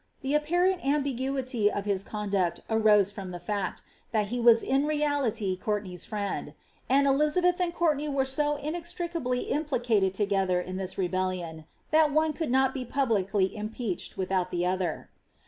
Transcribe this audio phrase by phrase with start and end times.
[0.25, 3.81] Tiie apparent ambiguity of his conduct arose from the i^U
[4.11, 6.55] that he was in reality Cotirtenay^s friend;
[6.89, 12.49] and Elizabeth and CourteiisT were so inextricably implicated together in this rebellion, that one couki
[12.49, 15.11] not be publicly impeached without the other.